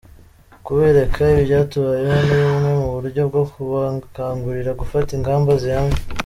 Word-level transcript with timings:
Kubereka 0.65 1.19
ibyatubayeho 1.41 2.17
ni 2.25 2.35
bumwe 2.43 2.69
mu 2.79 2.87
buryo 2.95 3.21
bwo 3.29 3.43
kubakangurira 3.51 4.71
gufata 4.81 5.09
ingamba 5.17 5.51
zihamye. 5.61 5.99